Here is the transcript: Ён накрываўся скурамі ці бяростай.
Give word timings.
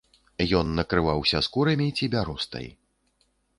Ён 0.59 0.71
накрываўся 0.79 1.43
скурамі 1.49 1.87
ці 1.99 2.11
бяростай. 2.17 2.67